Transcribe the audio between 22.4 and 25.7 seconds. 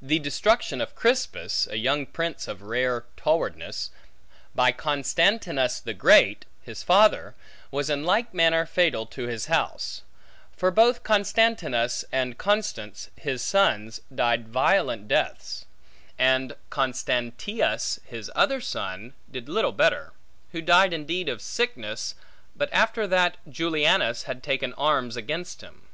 but after that Julianus had taken arms against